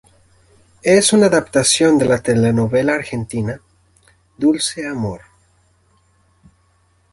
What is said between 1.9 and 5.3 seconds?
de la telenovela argentina "Dulce amor".